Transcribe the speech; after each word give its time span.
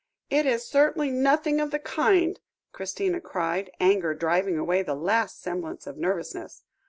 "It 0.31 0.47
is 0.47 0.65
certainly 0.65 1.11
nothing 1.11 1.59
of 1.59 1.69
the 1.69 1.77
kind," 1.77 2.39
Christina 2.71 3.21
cried, 3.21 3.69
anger 3.79 4.15
driving 4.15 4.57
away 4.57 4.81
the 4.81 4.95
last 4.95 5.39
semblance 5.43 5.85
of 5.85 5.95
nervousness. 5.99 6.63